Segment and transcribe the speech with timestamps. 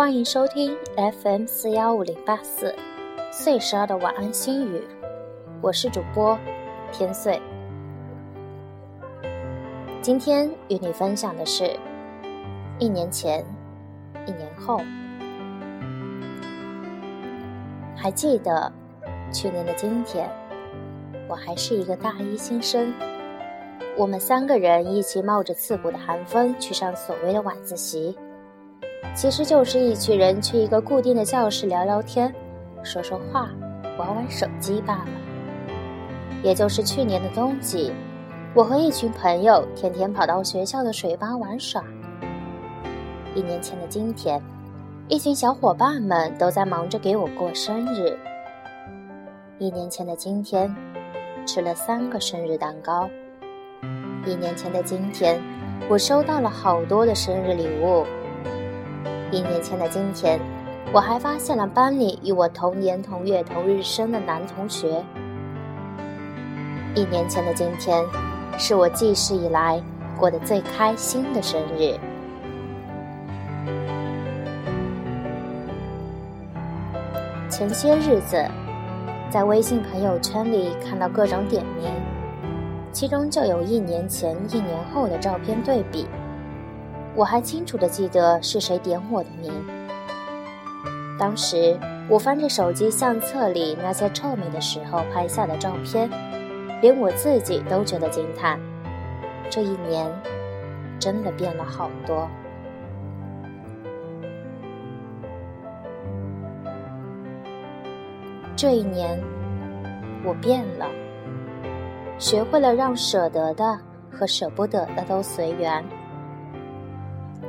[0.00, 2.74] 欢迎收听 FM 四幺五零八四
[3.30, 4.82] 岁十二的晚安心语，
[5.60, 6.38] 我是主播
[6.90, 7.38] 天岁。
[10.00, 11.78] 今天与你分享的是，
[12.78, 13.44] 一年前，
[14.24, 14.80] 一年后，
[17.94, 18.72] 还记得
[19.30, 20.30] 去年的今天，
[21.28, 22.90] 我还是一个大一新生。
[23.98, 28.16] 我们三个人一起冒着刺骨的寒风去上所谓的晚自习，
[29.14, 32.34] 其实就是一群人去一个固定的教室聊聊天、
[32.82, 33.50] 说说话、
[33.98, 35.08] 玩玩手机罢了。
[36.42, 37.92] 也就是去年的冬季，
[38.54, 41.84] 我和一群朋友天天跑到学校的水吧玩耍。
[43.34, 44.40] 一年前的今天，
[45.08, 48.16] 一群小伙伴们都在忙着给我过生日。
[49.58, 50.74] 一年前的今天，
[51.44, 53.10] 吃了三个生日蛋糕。
[54.24, 55.38] 一年前的今天，
[55.90, 58.06] 我收到了好多的生日礼物。
[59.32, 60.40] 一年前的今天，
[60.92, 65.04] 我还发现了班里与我同年同月同日生的男同学。
[66.96, 68.04] 一年前的今天，
[68.58, 69.80] 是我记事以来
[70.18, 71.96] 过得最开心的生日。
[77.48, 78.44] 前些日子，
[79.30, 81.88] 在微信朋友圈里看到各种点名。
[82.90, 86.08] 其中就有一年前、一年后的照片对比，
[87.14, 89.52] 我还清楚的记得是谁点我的名。
[91.18, 96.08] 当时我翻着手机相册里那些臭美的时候拍下的照片，
[96.80, 98.58] 连我自己都觉得惊叹：
[99.50, 100.10] 这一年
[100.98, 102.26] 真的变了好多。
[108.56, 109.22] 这一年，
[110.24, 110.86] 我变了。
[112.18, 113.78] 学会了让舍得的
[114.10, 115.84] 和舍不得的都随缘。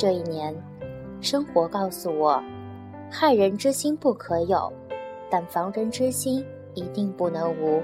[0.00, 0.56] 这一年，
[1.20, 2.42] 生活告诉我，
[3.10, 4.72] 害人之心不可有，
[5.28, 7.82] 但防人之心一定不能无。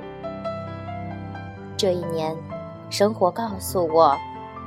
[1.76, 2.34] 这一年，
[2.88, 4.16] 生活告诉我，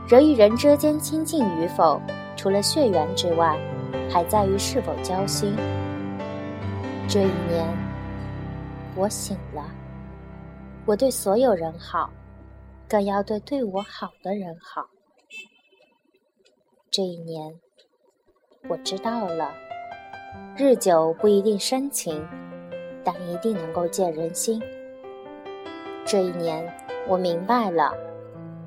[0.07, 1.99] 人与人之间亲近与否，
[2.35, 3.57] 除了血缘之外，
[4.07, 5.55] 还在于是否交心。
[7.07, 7.65] 这一年，
[8.95, 9.65] 我醒了。
[10.85, 12.11] 我对所有人好，
[12.87, 14.85] 更要对对我好的人好。
[16.99, 17.55] 这一年，
[18.67, 19.53] 我知道了，
[20.57, 22.27] 日久不一定生情，
[23.05, 24.61] 但一定能够见人心。
[26.03, 26.69] 这一年，
[27.07, 27.93] 我明白了，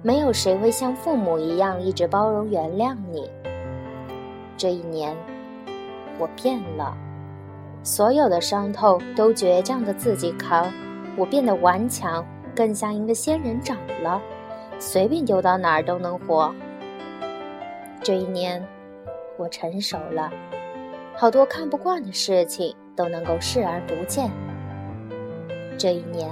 [0.03, 3.31] 没有谁会像父母一样一直包容原谅你。
[4.56, 5.15] 这一年，
[6.19, 6.97] 我变了，
[7.82, 10.72] 所有的伤痛都倔强的自己扛。
[11.19, 12.26] 我变得顽强，
[12.56, 14.22] 更像一个仙人掌了，
[14.78, 16.50] 随便丢到哪儿都能活。
[18.05, 18.61] 这一年，
[19.37, 20.29] 我成熟了，
[21.15, 24.29] 好多看不惯的事情都能够视而不见。
[25.79, 26.29] 这一年，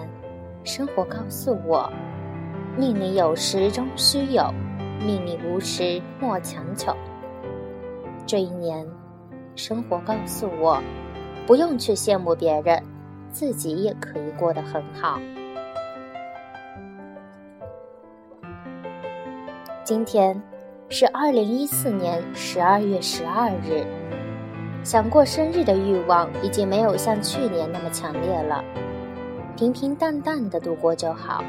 [0.64, 1.88] 生活告诉我，
[2.76, 4.52] 命里有时终须有，
[4.98, 6.92] 命里无时莫强求。
[8.26, 8.84] 这一年，
[9.54, 10.82] 生活告诉我，
[11.46, 12.82] 不用去羡慕别人。
[13.30, 15.20] 自己也可以过得很好。
[19.84, 20.42] 今天
[20.92, 23.86] 是二零一四年十二月十二日，
[24.82, 28.64] 想过生日的欲望已经没有像去年那么强烈了，
[29.56, 31.44] 平平淡淡的度过就好，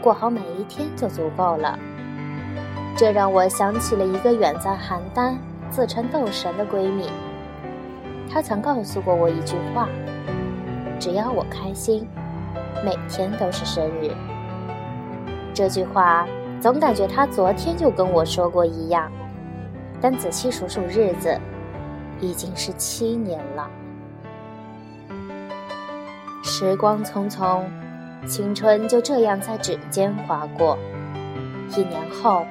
[0.00, 1.76] 过好每一天就足够了。
[2.96, 5.34] 这让我想起了一个远在邯郸、
[5.68, 7.10] 自称斗神的闺蜜，
[8.32, 9.88] 她曾告诉过我一句话。
[11.00, 12.06] 只要我开心，
[12.84, 14.12] 每天都是生日。
[15.52, 16.28] 这句话
[16.62, 19.10] 总感觉他昨天就跟我说过一样，
[20.00, 21.36] 但仔细数数日子，
[22.20, 23.68] 已经是七年了。
[26.44, 27.64] 时光匆匆，
[28.28, 30.78] 青春就这样在指尖划过。
[31.76, 32.46] 一年后，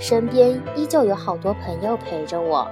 [0.00, 2.66] 身边依旧有好多朋友陪着我，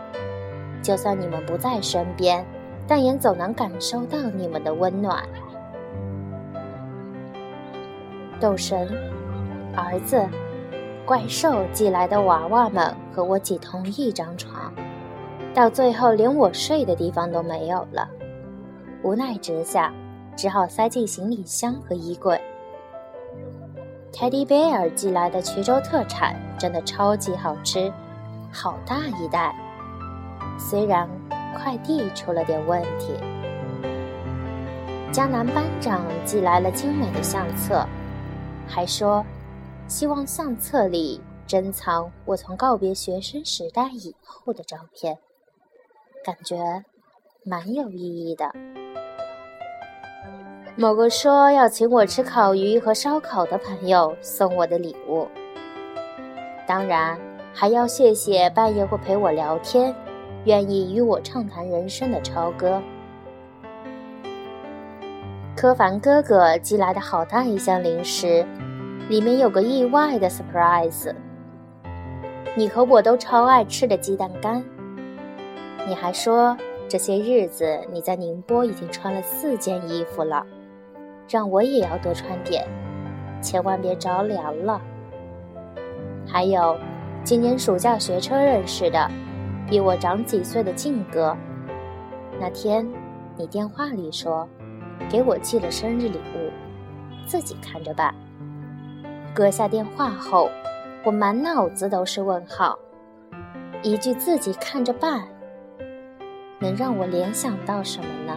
[0.83, 2.45] 就算你们不在身边。
[2.89, 5.23] 但也总能感受到你们的温暖。
[8.41, 8.89] 斗神、
[9.77, 10.29] 儿子、
[11.07, 14.73] 怪兽寄来的娃娃们和我挤同一张床，
[15.55, 18.09] 到最后连我睡的地方都没有了。
[19.03, 19.93] 无奈之下，
[20.37, 22.41] 只好塞进行李箱和衣柜。
[24.13, 27.93] Teddy Bear 寄来的衢州特产真的超级好吃，
[28.53, 29.55] 好大一袋。
[30.59, 31.09] 虽然。
[31.63, 33.13] 快递出了点问题。
[35.13, 37.85] 江南班长寄来了精美的相册，
[38.67, 39.23] 还说
[39.91, 45.19] 希望相册里珍藏我从告别学生时代以后的照片，
[46.25, 46.57] 感觉
[47.45, 48.53] 蛮有意义的。
[50.77, 55.27] 某个说要请我吃烤鱼和烧烤的朋友送我的礼物，
[56.69, 57.19] 当然
[57.53, 59.93] 还要谢谢半夜会陪我聊天、
[60.45, 62.81] 愿意与我畅谈人生的超哥。
[65.57, 68.47] 柯凡哥哥寄来的好大一箱零食，
[69.11, 71.13] 里面有个意外的 surprise。
[72.55, 74.63] 你和我都超爱吃的鸡蛋干。
[75.85, 76.57] 你还说
[76.89, 80.47] 这些日子你在宁波已经穿了四件衣服了。
[81.29, 82.65] 让我也要多穿点，
[83.43, 84.81] 千万别着凉了。
[86.25, 86.77] 还有，
[87.25, 89.11] 今年暑假学车认识的，
[89.69, 91.37] 比我长几岁的静哥，
[92.41, 92.89] 那天
[93.37, 94.49] 你电话里说
[95.09, 96.51] 给我寄了生日礼物，
[97.27, 98.15] 自己看着办。
[99.33, 100.51] 搁下电话后，
[101.05, 102.77] 我满脑子都是问号。
[103.83, 105.23] 一句自己看着办，
[106.59, 108.37] 能让我联想到什么呢？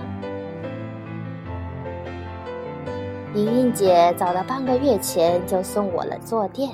[3.34, 6.70] 莹莹姐早在半个月前就送我了坐垫，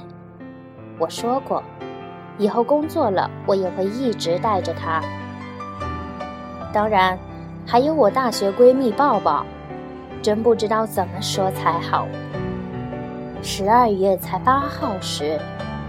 [0.99, 1.63] 我说过，
[2.37, 5.01] 以后工作了我也会一直带着它。
[6.73, 7.17] 当然，
[7.65, 9.45] 还有我大学闺蜜抱抱，
[10.21, 12.05] 真不知道怎么说才好。
[13.41, 15.39] 十二月才八号时，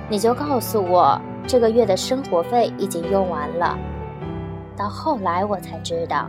[0.08, 3.76] 你就告诉我这个月的生活费已经用完了，
[4.76, 6.29] 到后来我才知道，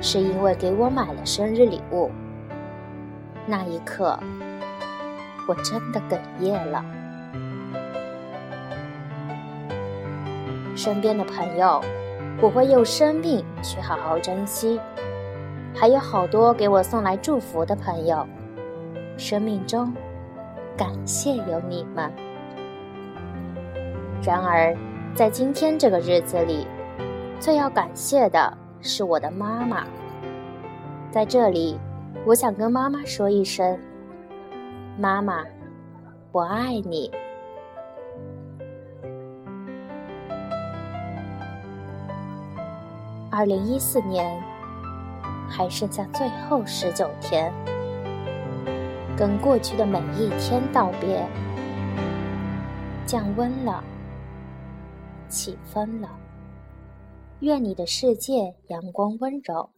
[0.00, 2.10] 是因为给我买了生日礼物。
[3.46, 4.18] 那一刻，
[5.48, 6.84] 我真的哽咽了。
[10.76, 11.80] 身边的朋友，
[12.40, 14.78] 我会用生命去好好珍惜；
[15.74, 18.26] 还有好多给我送来祝福的朋友，
[19.16, 19.92] 生命中
[20.76, 22.12] 感谢有你们。
[24.22, 24.76] 然而，
[25.14, 26.66] 在今天这个日子里，
[27.38, 29.84] 最要感谢的是我的妈妈。
[31.10, 31.78] 在这里。
[32.26, 33.78] 我想跟妈妈说一声
[34.96, 35.44] ：“妈妈，
[36.32, 37.10] 我爱你。”
[43.30, 44.42] 二零一四年
[45.50, 47.52] 还剩下最后十九天，
[49.16, 51.26] 跟过去的每一天道别。
[53.06, 53.84] 降温了，
[55.28, 56.08] 起风了，
[57.40, 59.70] 愿你的世界阳光温柔。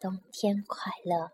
[0.00, 1.30] 冬天快乐！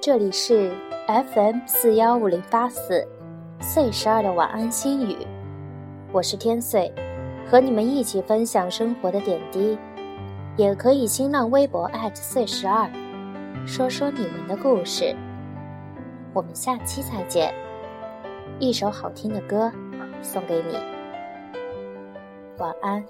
[0.00, 0.72] 这里是
[1.08, 3.08] FM 四幺五零八四
[3.60, 5.26] 岁十二的晚安心语，
[6.12, 6.92] 我是天岁，
[7.48, 9.78] 和你们一起分享生活的点滴，
[10.56, 12.90] 也可以新浪微博岁十二，
[13.64, 15.14] 说说你们的故事。
[16.32, 17.54] 我们下期再见，
[18.58, 19.70] 一首好听的歌
[20.22, 20.76] 送给你。
[22.58, 23.04] 晚安。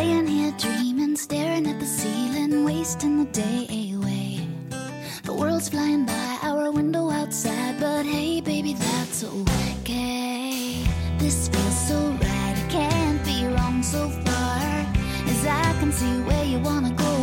[0.00, 4.48] Laying here dreaming, staring at the ceiling, wasting the day away.
[5.24, 10.86] The world's flying by our window outside, but hey, baby, that's okay.
[11.18, 14.56] This feels so right, it can't be wrong so far.
[15.32, 17.19] As I can see where you wanna go,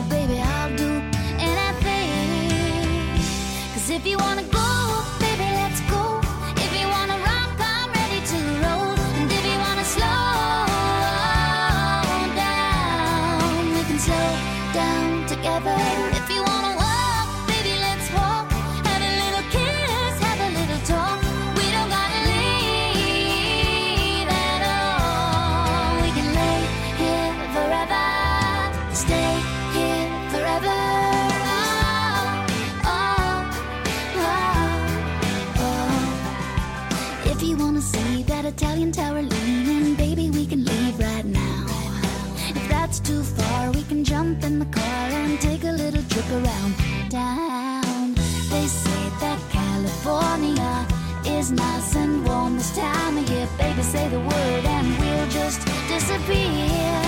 [44.48, 46.74] in the car and take a little trip around
[47.10, 48.14] town.
[48.52, 50.88] They say that California
[51.26, 53.48] is nice and warm this time of year.
[53.58, 57.07] Baby, say the word and we'll just disappear.